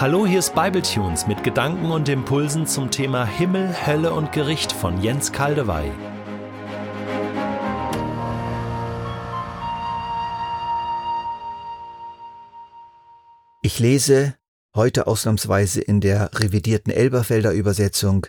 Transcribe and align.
Hallo, 0.00 0.26
hier 0.26 0.38
ist 0.38 0.54
Bibletunes 0.54 1.26
mit 1.26 1.44
Gedanken 1.44 1.90
und 1.90 2.08
Impulsen 2.08 2.66
zum 2.66 2.90
Thema 2.90 3.26
Himmel, 3.26 3.86
Hölle 3.86 4.14
und 4.14 4.32
Gericht 4.32 4.72
von 4.72 5.02
Jens 5.02 5.30
Kaldewey. 5.30 5.92
Ich 13.60 13.78
lese 13.78 14.38
heute 14.74 15.06
ausnahmsweise 15.06 15.82
in 15.82 16.00
der 16.00 16.30
revidierten 16.32 16.90
Elberfelder 16.90 17.52
Übersetzung 17.52 18.26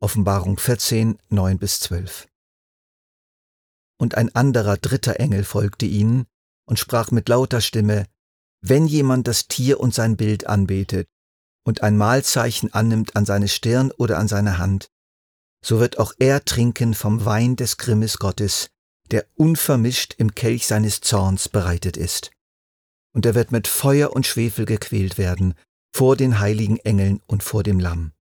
Offenbarung 0.00 0.58
14, 0.58 1.18
9 1.28 1.58
bis 1.58 1.78
12. 1.78 2.26
Und 3.96 4.16
ein 4.16 4.34
anderer 4.34 4.76
dritter 4.76 5.20
Engel 5.20 5.44
folgte 5.44 5.86
ihnen 5.86 6.26
und 6.64 6.80
sprach 6.80 7.12
mit 7.12 7.28
lauter 7.28 7.60
Stimme, 7.60 8.06
wenn 8.60 8.86
jemand 8.86 9.26
das 9.26 9.48
Tier 9.48 9.80
und 9.80 9.94
sein 9.94 10.16
Bild 10.16 10.46
anbetet 10.46 11.08
und 11.64 11.82
ein 11.82 11.96
Mahlzeichen 11.96 12.72
annimmt 12.72 13.16
an 13.16 13.24
seine 13.24 13.48
Stirn 13.48 13.90
oder 13.92 14.18
an 14.18 14.28
seine 14.28 14.58
Hand, 14.58 14.90
so 15.64 15.78
wird 15.78 15.98
auch 15.98 16.12
er 16.18 16.44
trinken 16.44 16.94
vom 16.94 17.24
Wein 17.24 17.56
des 17.56 17.76
Grimmes 17.76 18.18
Gottes, 18.18 18.70
der 19.10 19.26
unvermischt 19.34 20.14
im 20.18 20.34
Kelch 20.34 20.66
seines 20.66 21.00
Zorns 21.00 21.48
bereitet 21.48 21.96
ist. 21.96 22.30
Und 23.12 23.26
er 23.26 23.34
wird 23.34 23.52
mit 23.52 23.66
Feuer 23.66 24.12
und 24.12 24.26
Schwefel 24.26 24.64
gequält 24.64 25.18
werden 25.18 25.54
vor 25.94 26.16
den 26.16 26.38
heiligen 26.38 26.76
Engeln 26.78 27.20
und 27.26 27.42
vor 27.42 27.62
dem 27.62 27.80
Lamm. 27.80 28.12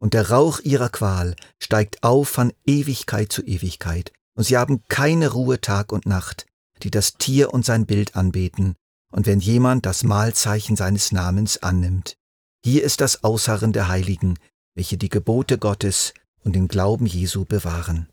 Und 0.00 0.14
der 0.14 0.30
Rauch 0.30 0.60
ihrer 0.60 0.90
Qual 0.90 1.34
steigt 1.60 2.02
auf 2.02 2.28
von 2.28 2.52
Ewigkeit 2.66 3.32
zu 3.32 3.42
Ewigkeit, 3.42 4.12
und 4.36 4.44
sie 4.44 4.56
haben 4.56 4.82
keine 4.88 5.30
Ruhe 5.32 5.60
Tag 5.60 5.92
und 5.92 6.06
Nacht, 6.06 6.46
die 6.82 6.90
das 6.90 7.14
Tier 7.14 7.52
und 7.52 7.64
sein 7.64 7.86
Bild 7.86 8.14
anbeten, 8.16 8.76
und 9.14 9.26
wenn 9.26 9.38
jemand 9.38 9.86
das 9.86 10.02
Mahlzeichen 10.02 10.74
seines 10.74 11.12
Namens 11.12 11.62
annimmt. 11.62 12.16
Hier 12.64 12.82
ist 12.82 13.00
das 13.00 13.22
Ausharren 13.22 13.72
der 13.72 13.86
Heiligen, 13.86 14.40
welche 14.74 14.98
die 14.98 15.08
Gebote 15.08 15.56
Gottes 15.56 16.14
und 16.42 16.56
den 16.56 16.66
Glauben 16.66 17.06
Jesu 17.06 17.44
bewahren. 17.44 18.08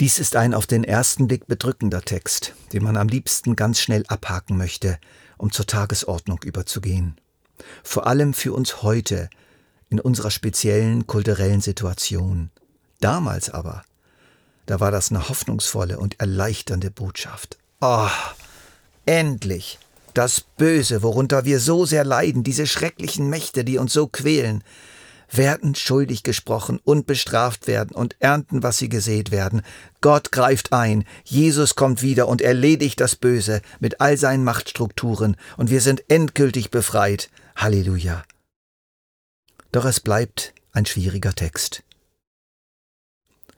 Dies 0.00 0.18
ist 0.18 0.34
ein 0.34 0.52
auf 0.52 0.66
den 0.66 0.82
ersten 0.82 1.28
Blick 1.28 1.46
bedrückender 1.46 2.02
Text, 2.02 2.54
den 2.72 2.82
man 2.82 2.96
am 2.96 3.06
liebsten 3.06 3.54
ganz 3.54 3.78
schnell 3.80 4.04
abhaken 4.08 4.56
möchte, 4.56 4.98
um 5.38 5.52
zur 5.52 5.66
Tagesordnung 5.68 6.42
überzugehen. 6.42 7.20
Vor 7.84 8.08
allem 8.08 8.34
für 8.34 8.52
uns 8.52 8.82
heute, 8.82 9.30
in 9.90 10.00
unserer 10.00 10.32
speziellen 10.32 11.06
kulturellen 11.06 11.60
Situation. 11.60 12.50
Damals 12.98 13.48
aber, 13.48 13.84
da 14.66 14.80
war 14.80 14.90
das 14.90 15.10
eine 15.10 15.28
hoffnungsvolle 15.28 16.00
und 16.00 16.18
erleichternde 16.18 16.90
Botschaft. 16.90 17.58
Oh, 17.80 18.08
endlich 19.06 19.78
das 20.14 20.40
Böse, 20.40 21.02
worunter 21.02 21.44
wir 21.44 21.60
so 21.60 21.84
sehr 21.84 22.04
leiden, 22.04 22.42
diese 22.42 22.66
schrecklichen 22.66 23.28
Mächte, 23.28 23.64
die 23.64 23.78
uns 23.78 23.92
so 23.92 24.06
quälen, 24.06 24.62
werden 25.30 25.74
schuldig 25.74 26.22
gesprochen 26.22 26.78
und 26.84 27.06
bestraft 27.06 27.66
werden 27.66 27.94
und 27.94 28.16
ernten, 28.20 28.62
was 28.62 28.78
sie 28.78 28.88
gesät 28.88 29.30
werden. 29.30 29.62
Gott 30.00 30.30
greift 30.30 30.72
ein, 30.72 31.04
Jesus 31.24 31.74
kommt 31.74 32.02
wieder 32.02 32.28
und 32.28 32.42
erledigt 32.42 33.00
das 33.00 33.16
Böse 33.16 33.62
mit 33.80 34.00
all 34.00 34.16
seinen 34.16 34.44
Machtstrukturen, 34.44 35.36
und 35.56 35.70
wir 35.70 35.80
sind 35.80 36.04
endgültig 36.10 36.70
befreit. 36.70 37.30
Halleluja. 37.56 38.24
Doch 39.72 39.84
es 39.84 40.00
bleibt 40.00 40.52
ein 40.72 40.86
schwieriger 40.86 41.34
Text. 41.34 41.82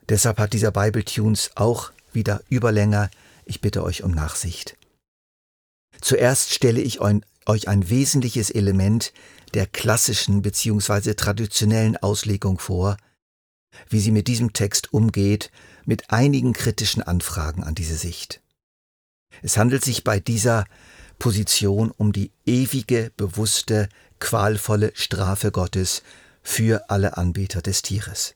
Deshalb 0.08 0.38
hat 0.38 0.52
dieser 0.52 0.70
Bible 0.70 1.04
Tunes 1.04 1.50
auch 1.54 1.90
wieder 2.12 2.42
Überlänger. 2.48 3.10
Ich 3.44 3.60
bitte 3.60 3.82
euch 3.82 4.02
um 4.02 4.12
Nachsicht. 4.12 4.76
Zuerst 6.00 6.52
stelle 6.52 6.80
ich 6.80 7.00
euch 7.00 7.68
ein 7.68 7.88
wesentliches 7.88 8.50
Element 8.50 9.12
der 9.54 9.66
klassischen 9.66 10.42
bzw. 10.42 11.14
traditionellen 11.14 11.96
Auslegung 11.96 12.58
vor, 12.58 12.96
wie 13.88 14.00
sie 14.00 14.10
mit 14.10 14.28
diesem 14.28 14.52
Text 14.52 14.92
umgeht, 14.92 15.50
mit 15.84 16.10
einigen 16.10 16.52
kritischen 16.52 17.02
Anfragen 17.02 17.64
an 17.64 17.74
diese 17.74 17.96
Sicht. 17.96 18.40
Es 19.42 19.56
handelt 19.56 19.84
sich 19.84 20.04
bei 20.04 20.20
dieser 20.20 20.64
Position 21.18 21.90
um 21.90 22.12
die 22.12 22.32
ewige, 22.44 23.12
bewusste, 23.16 23.88
qualvolle 24.20 24.92
Strafe 24.94 25.50
Gottes 25.50 26.02
für 26.42 26.90
alle 26.90 27.16
Anbeter 27.16 27.62
des 27.62 27.82
Tieres. 27.82 28.34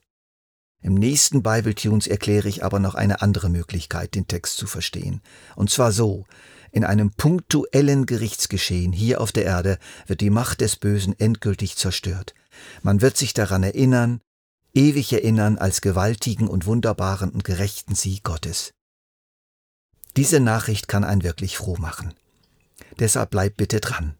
Im 0.81 0.95
nächsten 0.95 1.43
Bible 1.43 1.75
Tunes 1.75 2.07
erkläre 2.07 2.49
ich 2.49 2.65
aber 2.65 2.79
noch 2.79 2.95
eine 2.95 3.21
andere 3.21 3.49
Möglichkeit, 3.49 4.15
den 4.15 4.29
Text 4.29 4.57
zu 4.57 4.67
verstehen. 4.67 5.23
Und 5.57 5.71
zwar 5.71 5.91
so, 5.91 6.25
in 6.71 6.85
einem 6.85 7.11
punktuellen 7.11 8.07
Gerichtsgeschehen 8.07 8.93
hier 8.93 9.21
auf 9.21 9.33
der 9.33 9.45
Erde 9.45 9.79
wird 10.07 10.21
die 10.21 10.31
Macht 10.31 10.61
des 10.61 10.77
Bösen 10.77 11.19
endgültig 11.19 11.77
zerstört. 11.77 12.35
Man 12.83 13.01
wird 13.01 13.17
sich 13.17 13.35
daran 13.35 13.63
erinnern, 13.63 14.21
ewig 14.75 15.13
erinnern 15.13 15.59
als 15.59 15.81
gewaltigen 15.81 16.49
und 16.49 16.67
wunderbaren 16.67 17.31
und 17.31 17.45
gerechten 17.45 17.95
Sieg 17.95 18.25
Gottes. 18.25 18.73
Diese 20.17 20.41
Nachricht 20.41 20.89
kann 20.89 21.05
einen 21.05 21.23
wirklich 21.23 21.57
froh 21.57 21.77
machen. 21.79 22.15
Deshalb 22.99 23.31
bleibt 23.31 23.57
bitte 23.57 23.81
dran. 23.81 24.17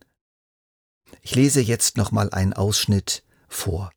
Ich 1.23 1.35
lese 1.35 1.61
jetzt 1.61 1.97
nochmal 1.97 2.31
einen 2.31 2.53
Ausschnitt 2.53 3.25
vor. 3.49 3.91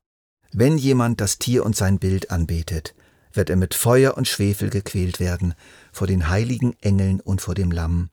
Wenn 0.51 0.77
jemand 0.77 1.21
das 1.21 1.37
Tier 1.37 1.65
und 1.65 1.75
sein 1.75 1.99
Bild 1.99 2.31
anbetet, 2.31 2.95
wird 3.33 3.49
er 3.49 3.55
mit 3.55 3.73
Feuer 3.73 4.17
und 4.17 4.27
Schwefel 4.27 4.69
gequält 4.69 5.19
werden 5.19 5.53
vor 5.91 6.07
den 6.07 6.29
heiligen 6.29 6.73
Engeln 6.81 7.21
und 7.21 7.41
vor 7.41 7.55
dem 7.55 7.71
Lamm 7.71 8.09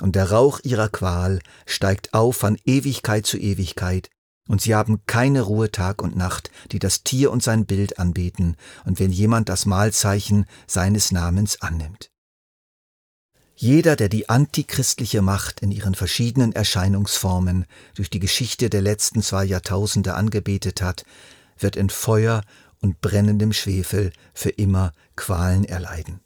und 0.00 0.16
der 0.16 0.30
Rauch 0.30 0.60
ihrer 0.62 0.88
Qual 0.88 1.40
steigt 1.66 2.14
auf 2.14 2.36
von 2.36 2.58
Ewigkeit 2.64 3.26
zu 3.26 3.38
Ewigkeit, 3.38 4.10
und 4.48 4.60
sie 4.60 4.74
haben 4.74 5.00
keine 5.06 5.42
Ruhe 5.42 5.70
Tag 5.70 6.02
und 6.02 6.16
Nacht, 6.16 6.50
die 6.72 6.78
das 6.78 7.02
Tier 7.02 7.30
und 7.30 7.42
sein 7.42 7.66
Bild 7.66 7.98
anbeten, 7.98 8.56
und 8.84 9.00
wenn 9.00 9.10
jemand 9.10 9.48
das 9.48 9.66
Mahlzeichen 9.66 10.46
seines 10.66 11.12
Namens 11.12 11.62
annimmt. 11.62 12.10
Jeder, 13.56 13.94
der 13.94 14.08
die 14.08 14.28
antichristliche 14.28 15.22
Macht 15.22 15.60
in 15.60 15.70
ihren 15.70 15.94
verschiedenen 15.94 16.52
Erscheinungsformen 16.52 17.66
durch 17.94 18.10
die 18.10 18.18
Geschichte 18.18 18.68
der 18.68 18.82
letzten 18.82 19.22
zwei 19.22 19.44
Jahrtausende 19.44 20.14
angebetet 20.14 20.82
hat, 20.82 21.04
wird 21.58 21.76
in 21.76 21.88
Feuer 21.88 22.42
und 22.80 23.00
brennendem 23.00 23.52
Schwefel 23.52 24.12
für 24.34 24.50
immer 24.50 24.92
Qualen 25.14 25.64
erleiden. 25.64 26.20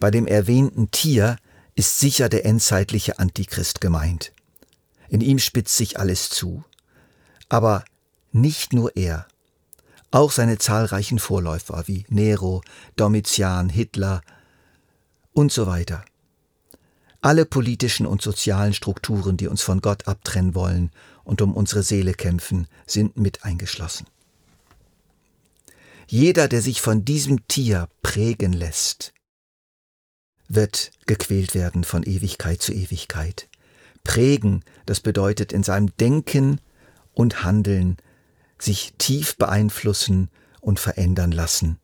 Bei 0.00 0.10
dem 0.10 0.26
erwähnten 0.26 0.90
Tier 0.90 1.36
ist 1.74 1.98
sicher 2.00 2.28
der 2.28 2.44
endzeitliche 2.44 3.18
Antichrist 3.18 3.80
gemeint. 3.80 4.32
In 5.08 5.20
ihm 5.20 5.38
spitzt 5.38 5.76
sich 5.76 5.98
alles 5.98 6.30
zu. 6.30 6.64
Aber 7.48 7.84
nicht 8.32 8.72
nur 8.72 8.96
er, 8.96 9.26
auch 10.10 10.30
seine 10.30 10.58
zahlreichen 10.58 11.18
Vorläufer 11.18 11.84
wie 11.86 12.04
Nero, 12.08 12.62
Domitian, 12.96 13.68
Hitler 13.68 14.22
und 15.32 15.52
so 15.52 15.66
weiter. 15.66 16.04
Alle 17.20 17.46
politischen 17.46 18.04
und 18.04 18.20
sozialen 18.20 18.74
Strukturen, 18.74 19.36
die 19.36 19.48
uns 19.48 19.62
von 19.62 19.80
Gott 19.80 20.08
abtrennen 20.08 20.54
wollen 20.54 20.90
und 21.24 21.40
um 21.40 21.54
unsere 21.54 21.82
Seele 21.82 22.14
kämpfen, 22.14 22.66
sind 22.86 23.16
mit 23.16 23.44
eingeschlossen. 23.44 24.06
Jeder, 26.08 26.48
der 26.48 26.60
sich 26.60 26.80
von 26.80 27.04
diesem 27.04 27.46
Tier 27.48 27.88
prägen 28.02 28.52
lässt, 28.52 29.14
wird 30.54 30.92
gequält 31.06 31.54
werden 31.54 31.84
von 31.84 32.02
Ewigkeit 32.02 32.60
zu 32.60 32.72
Ewigkeit. 32.72 33.48
Prägen, 34.04 34.64
das 34.86 35.00
bedeutet 35.00 35.52
in 35.52 35.62
seinem 35.62 35.96
Denken 35.96 36.60
und 37.14 37.44
Handeln 37.44 37.96
sich 38.58 38.92
tief 38.98 39.36
beeinflussen 39.36 40.28
und 40.60 40.78
verändern 40.78 41.32
lassen. 41.32 41.78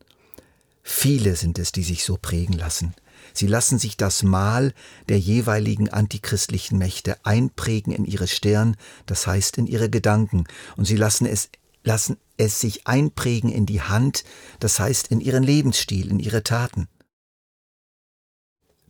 Viele 0.82 1.36
sind 1.36 1.58
es, 1.58 1.72
die 1.72 1.82
sich 1.82 2.04
so 2.04 2.16
prägen 2.16 2.54
lassen. 2.54 2.94
Sie 3.34 3.46
lassen 3.46 3.78
sich 3.78 3.96
das 3.96 4.22
Mal 4.22 4.72
der 5.08 5.18
jeweiligen 5.18 5.90
antichristlichen 5.90 6.78
Mächte 6.78 7.16
einprägen 7.24 7.92
in 7.92 8.04
ihre 8.04 8.26
Stirn, 8.26 8.76
das 9.06 9.26
heißt 9.26 9.58
in 9.58 9.66
ihre 9.66 9.90
Gedanken, 9.90 10.44
und 10.76 10.86
sie 10.86 10.96
lassen 10.96 11.26
es, 11.26 11.50
lassen 11.84 12.16
es 12.36 12.60
sich 12.60 12.86
einprägen 12.86 13.50
in 13.50 13.66
die 13.66 13.82
Hand, 13.82 14.24
das 14.60 14.80
heißt 14.80 15.08
in 15.08 15.20
ihren 15.20 15.42
Lebensstil, 15.42 16.10
in 16.10 16.20
ihre 16.20 16.42
Taten. 16.42 16.88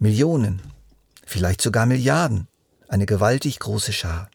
Millionen, 0.00 0.62
vielleicht 1.26 1.60
sogar 1.60 1.84
Milliarden, 1.84 2.46
eine 2.88 3.04
gewaltig 3.04 3.58
große 3.58 3.92
Schar. 3.92 4.30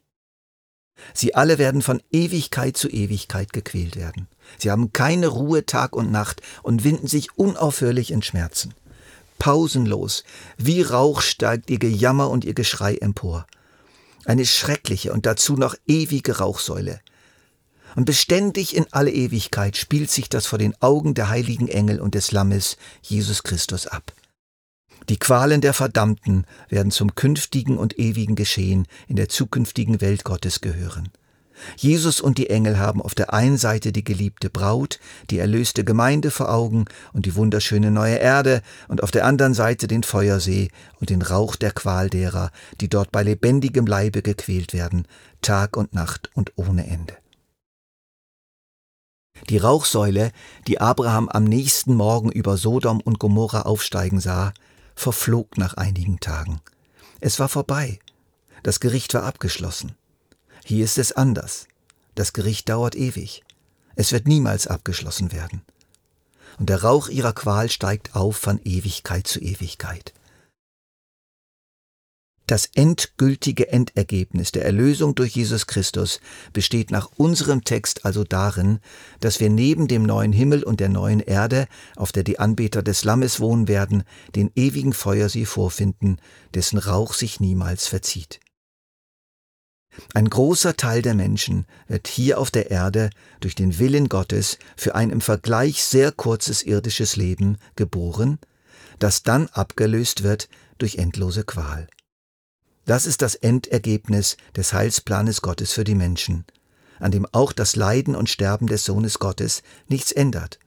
Sie 1.13 1.35
alle 1.35 1.57
werden 1.57 1.81
von 1.81 2.03
Ewigkeit 2.11 2.75
zu 2.75 2.89
Ewigkeit 2.89 3.53
gequält 3.53 3.95
werden. 3.95 4.27
Sie 4.57 4.71
haben 4.71 4.91
keine 4.91 5.27
Ruhe 5.27 5.65
Tag 5.65 5.95
und 5.95 6.11
Nacht 6.11 6.41
und 6.63 6.83
winden 6.83 7.07
sich 7.07 7.37
unaufhörlich 7.37 8.11
in 8.11 8.21
Schmerzen. 8.21 8.73
Pausenlos, 9.39 10.25
wie 10.57 10.81
Rauch 10.81 11.21
steigt 11.21 11.69
ihr 11.69 11.79
Gejammer 11.79 12.29
und 12.29 12.43
ihr 12.43 12.53
Geschrei 12.53 12.95
empor. 12.95 13.47
Eine 14.25 14.45
schreckliche 14.45 15.13
und 15.13 15.25
dazu 15.25 15.55
noch 15.55 15.75
ewige 15.87 16.39
Rauchsäule. 16.39 16.99
Und 17.95 18.03
beständig 18.03 18.75
in 18.75 18.85
alle 18.91 19.11
Ewigkeit 19.11 19.77
spielt 19.77 20.11
sich 20.11 20.27
das 20.27 20.45
vor 20.45 20.59
den 20.59 20.75
Augen 20.81 21.13
der 21.13 21.29
heiligen 21.29 21.69
Engel 21.69 22.01
und 22.01 22.15
des 22.15 22.33
Lammes 22.33 22.75
Jesus 23.01 23.43
Christus 23.43 23.87
ab. 23.87 24.11
Die 25.09 25.17
Qualen 25.17 25.61
der 25.61 25.73
Verdammten 25.73 26.45
werden 26.69 26.91
zum 26.91 27.15
künftigen 27.15 27.77
und 27.77 27.99
ewigen 27.99 28.35
Geschehen 28.35 28.87
in 29.07 29.15
der 29.15 29.29
zukünftigen 29.29 30.01
Welt 30.01 30.23
Gottes 30.23 30.61
gehören. 30.61 31.09
Jesus 31.77 32.19
und 32.19 32.37
die 32.37 32.49
Engel 32.49 32.79
haben 32.79 33.01
auf 33.01 33.15
der 33.15 33.33
einen 33.33 33.57
Seite 33.57 33.91
die 33.91 34.03
geliebte 34.03 34.49
Braut, 34.49 34.99
die 35.29 35.39
erlöste 35.39 35.83
Gemeinde 35.83 36.31
vor 36.31 36.51
Augen 36.51 36.85
und 37.13 37.25
die 37.25 37.35
wunderschöne 37.35 37.91
neue 37.91 38.15
Erde 38.15 38.61
und 38.87 39.03
auf 39.03 39.11
der 39.11 39.25
anderen 39.25 39.53
Seite 39.53 39.87
den 39.87 40.03
Feuersee 40.03 40.69
und 40.99 41.09
den 41.09 41.21
Rauch 41.21 41.55
der 41.55 41.71
Qual 41.71 42.09
derer, 42.09 42.51
die 42.81 42.89
dort 42.89 43.11
bei 43.11 43.23
lebendigem 43.23 43.85
Leibe 43.85 44.21
gequält 44.21 44.73
werden, 44.73 45.07
Tag 45.41 45.77
und 45.77 45.93
Nacht 45.93 46.31
und 46.33 46.53
ohne 46.55 46.87
Ende. 46.87 47.15
Die 49.49 49.57
Rauchsäule, 49.57 50.31
die 50.67 50.79
Abraham 50.79 51.27
am 51.27 51.43
nächsten 51.43 51.95
Morgen 51.95 52.31
über 52.31 52.55
Sodom 52.57 53.01
und 53.01 53.19
Gomorra 53.19 53.63
aufsteigen 53.63 54.19
sah, 54.19 54.53
verflog 54.95 55.57
nach 55.57 55.75
einigen 55.75 56.19
Tagen. 56.19 56.61
Es 57.19 57.39
war 57.39 57.49
vorbei. 57.49 57.99
Das 58.63 58.79
Gericht 58.79 59.13
war 59.13 59.23
abgeschlossen. 59.23 59.95
Hier 60.63 60.85
ist 60.85 60.97
es 60.97 61.11
anders. 61.11 61.67
Das 62.15 62.33
Gericht 62.33 62.69
dauert 62.69 62.95
ewig. 62.95 63.43
Es 63.95 64.11
wird 64.11 64.27
niemals 64.27 64.67
abgeschlossen 64.67 65.31
werden. 65.31 65.61
Und 66.59 66.69
der 66.69 66.83
Rauch 66.83 67.09
ihrer 67.09 67.33
Qual 67.33 67.69
steigt 67.69 68.15
auf 68.15 68.37
von 68.37 68.59
Ewigkeit 68.63 69.27
zu 69.27 69.39
Ewigkeit. 69.39 70.13
Das 72.45 72.69
endgültige 72.75 73.69
Endergebnis 73.69 74.51
der 74.51 74.65
Erlösung 74.65 75.15
durch 75.15 75.33
Jesus 75.33 75.65
Christus 75.65 76.19
besteht 76.51 76.91
nach 76.91 77.09
unserem 77.15 77.63
Text 77.63 78.03
also 78.03 78.25
darin, 78.25 78.79
dass 79.21 79.39
wir 79.39 79.49
neben 79.49 79.87
dem 79.87 80.03
neuen 80.03 80.33
Himmel 80.33 80.63
und 80.63 80.81
der 80.81 80.89
neuen 80.89 81.21
Erde, 81.21 81.67
auf 81.95 82.11
der 82.11 82.23
die 82.23 82.39
Anbeter 82.39 82.83
des 82.83 83.05
Lammes 83.05 83.39
wohnen 83.39 83.69
werden, 83.69 84.03
den 84.35 84.51
ewigen 84.55 84.91
Feuersee 84.91 85.45
vorfinden, 85.45 86.17
dessen 86.53 86.79
Rauch 86.79 87.13
sich 87.13 87.39
niemals 87.39 87.87
verzieht. 87.87 88.41
Ein 90.13 90.29
großer 90.29 90.75
Teil 90.75 91.01
der 91.01 91.13
Menschen 91.13 91.65
wird 91.87 92.07
hier 92.07 92.39
auf 92.39 92.51
der 92.51 92.71
Erde 92.71 93.09
durch 93.39 93.55
den 93.55 93.79
Willen 93.79 94.09
Gottes 94.09 94.57
für 94.75 94.95
ein 94.95 95.11
im 95.11 95.21
Vergleich 95.21 95.83
sehr 95.83 96.11
kurzes 96.11 96.63
irdisches 96.63 97.15
Leben 97.15 97.57
geboren, 97.75 98.39
das 98.99 99.23
dann 99.23 99.47
abgelöst 99.49 100.23
wird 100.23 100.49
durch 100.77 100.97
endlose 100.97 101.43
Qual. 101.43 101.87
Das 102.85 103.05
ist 103.05 103.21
das 103.21 103.35
Endergebnis 103.35 104.37
des 104.55 104.73
Heilsplanes 104.73 105.41
Gottes 105.41 105.71
für 105.71 105.83
die 105.83 105.95
Menschen, 105.95 106.45
an 106.99 107.11
dem 107.11 107.25
auch 107.31 107.53
das 107.53 107.75
Leiden 107.75 108.15
und 108.15 108.29
Sterben 108.29 108.67
des 108.67 108.83
Sohnes 108.83 109.19
Gottes 109.19 109.63
nichts 109.87 110.11
ändert. 110.11 110.59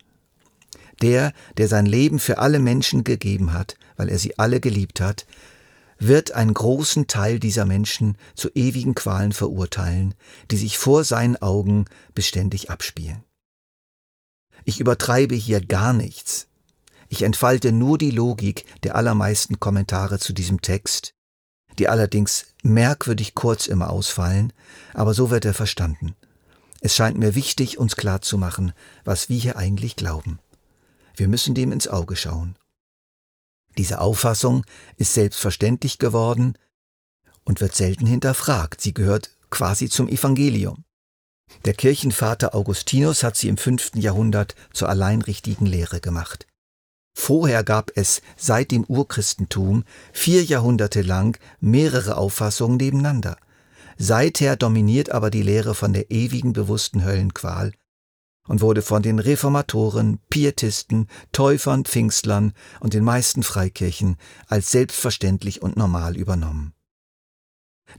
Der, 1.02 1.34
der 1.58 1.68
sein 1.68 1.84
Leben 1.84 2.18
für 2.18 2.38
alle 2.38 2.58
Menschen 2.58 3.04
gegeben 3.04 3.52
hat, 3.52 3.76
weil 3.96 4.08
er 4.08 4.18
sie 4.18 4.38
alle 4.38 4.60
geliebt 4.60 5.00
hat, 5.00 5.26
wird 5.98 6.32
einen 6.32 6.54
großen 6.54 7.06
Teil 7.06 7.38
dieser 7.38 7.64
Menschen 7.64 8.16
zu 8.34 8.50
ewigen 8.54 8.94
Qualen 8.94 9.32
verurteilen, 9.32 10.14
die 10.50 10.56
sich 10.56 10.78
vor 10.78 11.04
seinen 11.04 11.36
Augen 11.36 11.86
beständig 12.14 12.70
abspielen. 12.70 13.24
Ich 14.64 14.80
übertreibe 14.80 15.34
hier 15.34 15.64
gar 15.64 15.92
nichts. 15.92 16.48
Ich 17.08 17.22
entfalte 17.22 17.72
nur 17.72 17.98
die 17.98 18.10
Logik 18.10 18.64
der 18.82 18.96
allermeisten 18.96 19.60
Kommentare 19.60 20.19
zu 20.19 20.32
diesem 20.32 20.60
Text, 20.60 21.14
die 21.78 21.88
allerdings 21.88 22.46
merkwürdig 22.62 23.34
kurz 23.34 23.67
immer 23.67 23.90
ausfallen, 23.90 24.52
aber 24.94 25.14
so 25.14 25.31
wird 25.31 25.44
er 25.44 25.55
verstanden. 25.55 26.14
Es 26.81 26.94
scheint 26.94 27.19
mir 27.19 27.34
wichtig, 27.34 27.78
uns 27.78 27.96
klarzumachen, 27.96 28.73
was 29.05 29.28
wir 29.28 29.38
hier 29.38 29.56
eigentlich 29.56 29.96
glauben. 29.96 30.38
Wir 31.14 31.28
müssen 31.28 31.55
dem 31.55 31.73
ins 31.73 31.88
Auge 31.88 32.17
schauen. 32.17 32.56
Diese 33.78 34.00
Auffassung 34.00 34.64
ist 34.96 35.14
selbstverständlich 35.14 35.99
geworden 35.99 36.56
und 37.44 37.61
wird 37.61 37.75
selten 37.75 38.06
hinterfragt. 38.06 38.81
Sie 38.81 38.94
gehört 38.94 39.31
quasi 39.50 39.88
zum 39.88 40.08
Evangelium. 40.08 40.84
Der 41.64 41.75
Kirchenvater 41.75 42.55
Augustinus 42.55 43.22
hat 43.22 43.37
sie 43.37 43.49
im 43.49 43.56
fünften 43.56 44.00
Jahrhundert 44.00 44.55
zur 44.72 44.88
allein 44.88 45.22
richtigen 45.22 45.67
Lehre 45.67 46.00
gemacht. 46.00 46.46
Vorher 47.18 47.64
gab 47.64 47.90
es 47.94 48.20
seit 48.36 48.70
dem 48.70 48.84
Urchristentum 48.84 49.84
vier 50.12 50.44
Jahrhunderte 50.44 51.00
lang 51.00 51.38
mehrere 51.60 52.18
Auffassungen 52.18 52.76
nebeneinander. 52.76 53.38
Seither 53.96 54.54
dominiert 54.54 55.10
aber 55.10 55.30
die 55.30 55.42
Lehre 55.42 55.74
von 55.74 55.94
der 55.94 56.10
ewigen 56.10 56.52
bewussten 56.52 57.04
Höllenqual 57.04 57.72
und 58.46 58.60
wurde 58.60 58.82
von 58.82 59.02
den 59.02 59.18
Reformatoren, 59.18 60.20
Pietisten, 60.28 61.08
Täufern, 61.32 61.86
Pfingstlern 61.86 62.52
und 62.80 62.92
den 62.92 63.02
meisten 63.02 63.42
Freikirchen 63.42 64.19
als 64.46 64.70
selbstverständlich 64.70 65.62
und 65.62 65.76
normal 65.76 66.19
übernommen. 66.19 66.74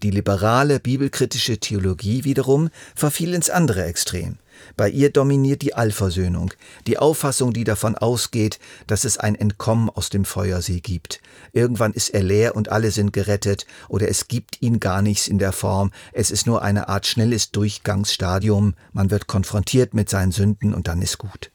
Die 0.03 0.11
liberale 0.11 0.79
bibelkritische 0.79 1.57
Theologie 1.57 2.23
wiederum 2.23 2.69
verfiel 2.95 3.33
ins 3.33 3.49
andere 3.49 3.83
Extrem. 3.83 4.37
Bei 4.75 4.89
ihr 4.89 5.11
dominiert 5.11 5.61
die 5.61 5.73
Allversöhnung, 5.73 6.53
die 6.85 6.97
Auffassung, 6.97 7.53
die 7.53 7.63
davon 7.63 7.95
ausgeht, 7.95 8.59
dass 8.87 9.03
es 9.03 9.17
ein 9.17 9.35
Entkommen 9.35 9.89
aus 9.89 10.09
dem 10.09 10.25
Feuersee 10.25 10.79
gibt. 10.79 11.21
Irgendwann 11.53 11.93
ist 11.93 12.09
er 12.09 12.23
leer 12.23 12.55
und 12.55 12.69
alle 12.69 12.91
sind 12.91 13.13
gerettet, 13.13 13.65
oder 13.89 14.09
es 14.09 14.27
gibt 14.27 14.61
ihn 14.61 14.79
gar 14.79 15.01
nichts 15.01 15.27
in 15.27 15.39
der 15.39 15.51
Form, 15.51 15.91
es 16.13 16.31
ist 16.31 16.47
nur 16.47 16.61
eine 16.61 16.89
Art 16.89 17.07
schnelles 17.07 17.51
Durchgangsstadium, 17.51 18.75
man 18.93 19.11
wird 19.11 19.27
konfrontiert 19.27 19.93
mit 19.93 20.09
seinen 20.09 20.31
Sünden 20.31 20.73
und 20.73 20.87
dann 20.87 21.01
ist 21.01 21.17
gut. 21.17 21.51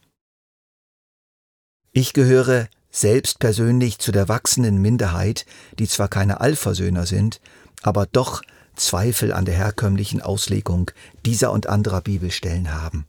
Ich 1.91 2.13
gehöre 2.13 2.67
selbst 2.89 3.39
persönlich 3.39 3.99
zu 3.99 4.11
der 4.11 4.27
wachsenden 4.27 4.77
Minderheit, 4.77 5.45
die 5.79 5.87
zwar 5.87 6.07
keine 6.07 6.41
Allversöhner 6.41 7.05
sind, 7.05 7.41
aber 7.81 8.05
doch 8.05 8.41
Zweifel 8.75 9.33
an 9.33 9.45
der 9.45 9.55
herkömmlichen 9.55 10.21
Auslegung 10.21 10.91
dieser 11.25 11.51
und 11.51 11.67
anderer 11.67 12.01
Bibelstellen 12.01 12.73
haben. 12.73 13.05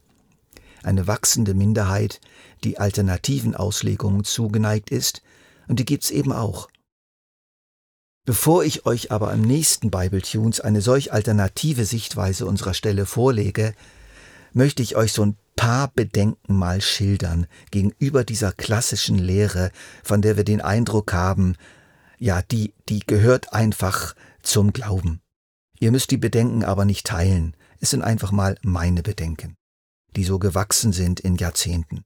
Eine 0.82 1.06
wachsende 1.06 1.55
Minderheit, 1.55 2.20
die 2.62 2.78
alternativen 2.78 3.55
Auslegungen 3.55 4.25
zugeneigt 4.25 4.90
ist, 4.90 5.22
und 5.66 5.81
die 5.81 5.87
gibt's 5.87 6.11
eben 6.11 6.32
auch. 6.32 6.69
Bevor 8.26 8.64
ich 8.64 8.87
euch 8.87 9.11
aber 9.12 9.32
im 9.32 9.43
nächsten 9.43 9.90
Bible 9.90 10.22
Tunes 10.22 10.61
eine 10.61 10.81
solch 10.81 11.12
alternative 11.12 11.84
Sichtweise 11.84 12.46
unserer 12.46 12.75
Stelle 12.75 13.06
vorlege, 13.06 13.75
möchte 14.52 14.82
ich 14.82 14.96
euch 14.96 15.12
so 15.12 15.25
ein 15.25 15.37
paar 15.56 15.88
Bedenken 15.88 16.56
mal 16.56 16.81
schildern 16.81 17.46
gegenüber 17.70 18.25
dieser 18.25 18.52
klassischen 18.52 19.19
Lehre, 19.19 19.70
von 20.02 20.22
der 20.22 20.37
wir 20.37 20.44
den 20.44 20.60
Eindruck 20.60 21.12
haben, 21.12 21.56
ja, 22.19 22.43
die, 22.43 22.72
die 22.88 23.00
gehört 23.00 23.52
einfach 23.52 24.14
zum 24.43 24.72
Glauben. 24.72 25.20
Ihr 25.84 25.90
müsst 25.90 26.10
die 26.10 26.16
Bedenken 26.16 26.64
aber 26.64 26.86
nicht 26.86 27.06
teilen, 27.06 27.55
es 27.79 27.91
sind 27.91 28.00
einfach 28.00 28.32
mal 28.32 28.56
meine 28.62 29.03
Bedenken, 29.03 29.55
die 30.17 30.24
so 30.24 30.38
gewachsen 30.38 30.94
sind 30.94 31.20
in 31.20 31.36
Jahrzehnten. 31.36 32.05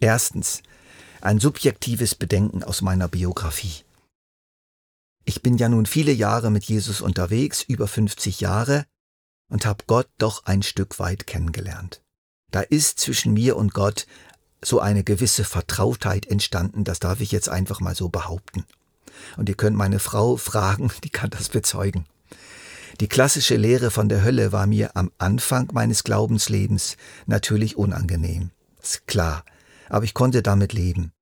Erstens, 0.00 0.62
ein 1.20 1.38
subjektives 1.38 2.14
Bedenken 2.14 2.64
aus 2.64 2.80
meiner 2.80 3.06
Biografie. 3.06 3.84
Ich 5.26 5.42
bin 5.42 5.58
ja 5.58 5.68
nun 5.68 5.84
viele 5.84 6.10
Jahre 6.10 6.50
mit 6.50 6.64
Jesus 6.64 7.02
unterwegs, 7.02 7.60
über 7.60 7.86
50 7.86 8.40
Jahre, 8.40 8.86
und 9.50 9.66
habe 9.66 9.84
Gott 9.86 10.08
doch 10.16 10.46
ein 10.46 10.62
Stück 10.62 10.98
weit 10.98 11.26
kennengelernt. 11.26 12.00
Da 12.50 12.62
ist 12.62 12.98
zwischen 12.98 13.34
mir 13.34 13.58
und 13.58 13.74
Gott 13.74 14.06
so 14.62 14.80
eine 14.80 15.04
gewisse 15.04 15.44
Vertrautheit 15.44 16.24
entstanden, 16.24 16.82
das 16.82 16.98
darf 16.98 17.20
ich 17.20 17.30
jetzt 17.30 17.50
einfach 17.50 17.80
mal 17.80 17.94
so 17.94 18.08
behaupten. 18.08 18.64
Und 19.36 19.50
ihr 19.50 19.54
könnt 19.54 19.76
meine 19.76 19.98
Frau 19.98 20.38
fragen, 20.38 20.90
die 21.04 21.10
kann 21.10 21.28
das 21.28 21.50
bezeugen. 21.50 22.06
Die 23.00 23.08
klassische 23.08 23.56
Lehre 23.56 23.90
von 23.90 24.08
der 24.08 24.24
Hölle 24.24 24.52
war 24.52 24.66
mir 24.66 24.96
am 24.96 25.10
Anfang 25.18 25.68
meines 25.72 26.02
Glaubenslebens 26.02 26.96
natürlich 27.26 27.76
unangenehm. 27.76 28.50
Ist 28.82 29.06
klar, 29.06 29.44
aber 29.88 30.04
ich 30.04 30.14
konnte 30.14 30.42
damit 30.42 30.72
leben. 30.72 31.12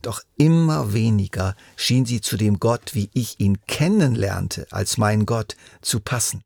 Doch 0.00 0.22
immer 0.36 0.92
weniger 0.92 1.54
schien 1.76 2.06
sie 2.06 2.20
zu 2.20 2.36
dem 2.36 2.58
Gott, 2.58 2.94
wie 2.94 3.08
ich 3.14 3.38
ihn 3.38 3.58
kennenlernte, 3.68 4.66
als 4.72 4.98
mein 4.98 5.24
Gott, 5.26 5.56
zu 5.80 6.00
passen. 6.00 6.42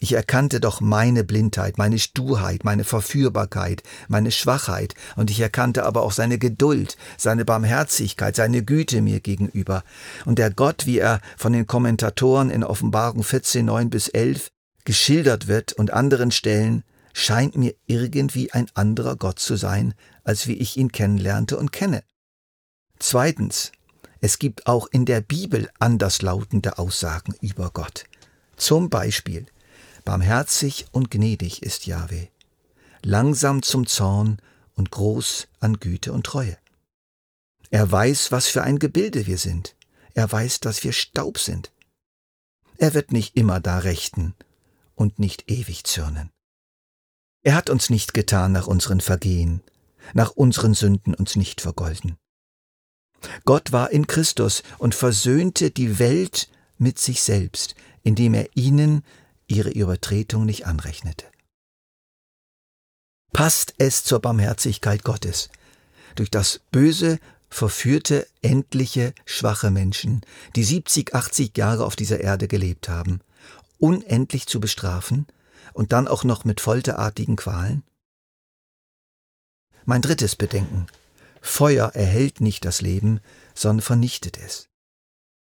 Ich 0.00 0.12
erkannte 0.12 0.60
doch 0.60 0.80
meine 0.80 1.24
Blindheit, 1.24 1.76
meine 1.76 1.98
Sturheit, 1.98 2.64
meine 2.64 2.84
Verführbarkeit, 2.84 3.82
meine 4.06 4.30
Schwachheit, 4.30 4.94
und 5.16 5.30
ich 5.30 5.40
erkannte 5.40 5.84
aber 5.84 6.02
auch 6.02 6.12
seine 6.12 6.38
Geduld, 6.38 6.96
seine 7.16 7.44
Barmherzigkeit, 7.44 8.36
seine 8.36 8.62
Güte 8.64 9.02
mir 9.02 9.18
gegenüber. 9.20 9.82
Und 10.24 10.38
der 10.38 10.52
Gott, 10.52 10.86
wie 10.86 10.98
er 10.98 11.20
von 11.36 11.52
den 11.52 11.66
Kommentatoren 11.66 12.50
in 12.50 12.62
Offenbarung 12.62 13.24
14, 13.24 13.64
9 13.64 13.90
bis 13.90 14.08
11 14.08 14.50
geschildert 14.84 15.48
wird 15.48 15.72
und 15.72 15.92
anderen 15.92 16.30
Stellen, 16.30 16.84
scheint 17.12 17.56
mir 17.56 17.74
irgendwie 17.86 18.52
ein 18.52 18.68
anderer 18.74 19.16
Gott 19.16 19.40
zu 19.40 19.56
sein, 19.56 19.94
als 20.22 20.46
wie 20.46 20.54
ich 20.54 20.76
ihn 20.76 20.92
kennenlernte 20.92 21.58
und 21.58 21.72
kenne. 21.72 22.04
Zweitens, 23.00 23.72
es 24.20 24.38
gibt 24.38 24.68
auch 24.68 24.86
in 24.92 25.04
der 25.04 25.20
Bibel 25.20 25.68
anderslautende 25.80 26.78
Aussagen 26.78 27.34
über 27.40 27.70
Gott. 27.72 28.04
Zum 28.56 28.90
Beispiel, 28.90 29.46
Barmherzig 30.08 30.86
und 30.90 31.10
gnädig 31.10 31.62
ist 31.62 31.84
Jahwe, 31.84 32.30
langsam 33.02 33.62
zum 33.62 33.86
Zorn 33.86 34.40
und 34.74 34.90
groß 34.90 35.48
an 35.60 35.80
Güte 35.80 36.14
und 36.14 36.24
Treue. 36.24 36.56
Er 37.68 37.92
weiß, 37.92 38.32
was 38.32 38.46
für 38.46 38.62
ein 38.62 38.78
Gebilde 38.78 39.26
wir 39.26 39.36
sind. 39.36 39.76
Er 40.14 40.32
weiß, 40.32 40.60
dass 40.60 40.82
wir 40.82 40.94
Staub 40.94 41.36
sind. 41.38 41.72
Er 42.78 42.94
wird 42.94 43.12
nicht 43.12 43.36
immer 43.36 43.60
da 43.60 43.80
rechten 43.80 44.34
und 44.94 45.18
nicht 45.18 45.50
ewig 45.50 45.84
zürnen. 45.84 46.30
Er 47.42 47.54
hat 47.54 47.68
uns 47.68 47.90
nicht 47.90 48.14
getan 48.14 48.52
nach 48.52 48.66
unseren 48.66 49.02
Vergehen, 49.02 49.62
nach 50.14 50.30
unseren 50.30 50.72
Sünden 50.72 51.12
uns 51.12 51.36
nicht 51.36 51.60
vergolden. 51.60 52.16
Gott 53.44 53.72
war 53.72 53.90
in 53.90 54.06
Christus 54.06 54.62
und 54.78 54.94
versöhnte 54.94 55.70
die 55.70 55.98
Welt 55.98 56.48
mit 56.78 56.98
sich 56.98 57.20
selbst, 57.20 57.74
indem 58.04 58.32
er 58.32 58.48
ihnen 58.54 59.04
ihre 59.48 59.70
Übertretung 59.70 60.44
nicht 60.44 60.66
anrechnete. 60.66 61.26
Passt 63.32 63.74
es 63.78 64.04
zur 64.04 64.20
Barmherzigkeit 64.20 65.02
Gottes, 65.02 65.50
durch 66.14 66.30
das 66.30 66.60
Böse 66.70 67.18
verführte, 67.50 68.26
endliche, 68.42 69.14
schwache 69.24 69.70
Menschen, 69.70 70.22
die 70.54 70.64
70, 70.64 71.14
80 71.14 71.56
Jahre 71.56 71.84
auf 71.84 71.96
dieser 71.96 72.20
Erde 72.20 72.48
gelebt 72.48 72.88
haben, 72.88 73.20
unendlich 73.78 74.46
zu 74.46 74.60
bestrafen 74.60 75.26
und 75.72 75.92
dann 75.92 76.08
auch 76.08 76.24
noch 76.24 76.44
mit 76.44 76.60
folterartigen 76.60 77.36
Qualen? 77.36 77.84
Mein 79.84 80.02
drittes 80.02 80.36
Bedenken. 80.36 80.86
Feuer 81.40 81.92
erhält 81.94 82.40
nicht 82.40 82.64
das 82.64 82.82
Leben, 82.82 83.20
sondern 83.54 83.82
vernichtet 83.82 84.36
es. 84.36 84.67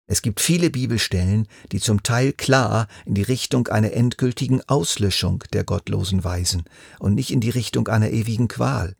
Es 0.10 0.22
gibt 0.22 0.40
viele 0.40 0.70
Bibelstellen, 0.70 1.48
die 1.74 1.82
zum 1.82 2.02
Teil 2.02 2.32
klar 2.32 2.88
in 3.06 3.14
die 3.14 3.24
Richtung 3.24 3.68
einer 3.68 3.92
endgültigen 3.92 4.62
Auslöschung 4.68 5.44
der 5.52 5.66
Gottlosen 5.66 6.24
weisen 6.24 6.64
und 7.00 7.14
nicht 7.14 7.32
in 7.32 7.42
die 7.42 7.50
Richtung 7.50 7.90
einer 7.90 8.10
ewigen 8.10 8.48
Qual. 8.48 8.96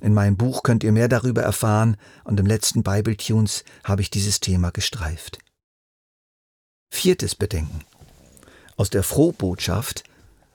In 0.00 0.12
meinem 0.12 0.36
Buch 0.36 0.62
könnt 0.62 0.84
ihr 0.84 0.92
mehr 0.92 1.08
darüber 1.08 1.42
erfahren 1.42 1.96
und 2.24 2.38
im 2.38 2.44
letzten 2.44 2.82
Bible 2.82 3.16
Tunes 3.16 3.64
habe 3.82 4.02
ich 4.02 4.10
dieses 4.10 4.40
Thema 4.40 4.70
gestreift. 4.70 5.38
Viertes 6.90 7.34
Bedenken. 7.34 7.80
Aus 8.76 8.90
der 8.90 9.02
Frohbotschaft 9.02 10.04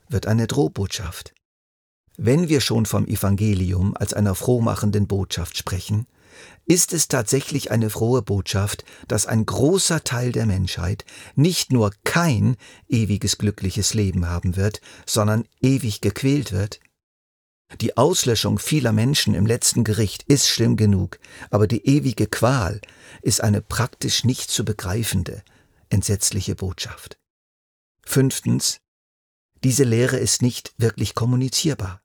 wird 0.10 0.28
eine 0.28 0.46
Drohbotschaft. 0.46 1.34
Wenn 2.18 2.50
wir 2.50 2.62
schon 2.62 2.86
vom 2.86 3.08
Evangelium 3.08 3.98
als 3.98 4.14
einer 4.14 4.36
frohmachenden 4.36 5.08
Botschaft 5.08 5.58
sprechen, 5.58 6.06
ist 6.66 6.94
es 6.94 7.08
tatsächlich 7.08 7.72
eine 7.72 7.90
frohe 7.90 8.22
Botschaft, 8.22 8.86
dass 9.08 9.26
ein 9.26 9.46
großer 9.46 10.04
Teil 10.04 10.32
der 10.32 10.46
Menschheit 10.46 11.06
nicht 11.36 11.72
nur 11.72 11.92
kein 12.04 12.58
ewiges 12.88 13.38
glückliches 13.38 13.94
Leben 13.94 14.28
haben 14.28 14.56
wird, 14.56 14.82
sondern 15.06 15.46
ewig 15.62 16.02
gequält 16.02 16.52
wird? 16.52 16.80
Die 17.82 17.98
Auslöschung 17.98 18.58
vieler 18.58 18.92
Menschen 18.92 19.36
im 19.36 19.46
letzten 19.46 19.84
Gericht 19.84 20.24
ist 20.24 20.48
schlimm 20.48 20.76
genug, 20.76 21.20
aber 21.52 21.68
die 21.68 21.86
ewige 21.86 22.28
Qual 22.28 22.82
ist 23.22 23.42
eine 23.42 23.62
praktisch 23.62 24.24
nicht 24.24 24.50
zu 24.50 24.66
begreifende, 24.66 25.44
entsetzliche 25.90 26.56
Botschaft. 26.56 27.20
Fünftens, 28.04 28.82
diese 29.64 29.84
Lehre 29.84 30.18
ist 30.18 30.42
nicht 30.42 30.74
wirklich 30.78 31.14
kommunizierbar. 31.14 32.02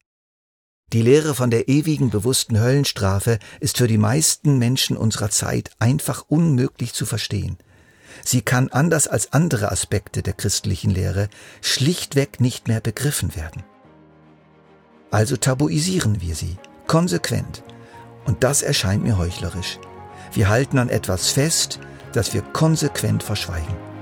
Die 0.92 1.02
Lehre 1.02 1.34
von 1.34 1.50
der 1.50 1.68
ewigen 1.68 2.10
bewussten 2.10 2.60
Höllenstrafe 2.60 3.38
ist 3.60 3.78
für 3.78 3.88
die 3.88 3.98
meisten 3.98 4.58
Menschen 4.58 4.96
unserer 4.96 5.30
Zeit 5.30 5.70
einfach 5.78 6.24
unmöglich 6.28 6.92
zu 6.92 7.06
verstehen. 7.06 7.58
Sie 8.22 8.42
kann 8.42 8.68
anders 8.68 9.08
als 9.08 9.32
andere 9.32 9.72
Aspekte 9.72 10.22
der 10.22 10.34
christlichen 10.34 10.90
Lehre 10.90 11.28
schlichtweg 11.62 12.40
nicht 12.40 12.68
mehr 12.68 12.80
begriffen 12.80 13.34
werden. 13.34 13.64
Also 15.10 15.36
tabuisieren 15.36 16.20
wir 16.20 16.34
sie, 16.34 16.56
konsequent. 16.86 17.62
Und 18.24 18.44
das 18.44 18.62
erscheint 18.62 19.02
mir 19.02 19.18
heuchlerisch. 19.18 19.78
Wir 20.32 20.48
halten 20.48 20.78
an 20.78 20.88
etwas 20.88 21.30
fest, 21.30 21.80
das 22.12 22.34
wir 22.34 22.42
konsequent 22.42 23.22
verschweigen. 23.22 23.93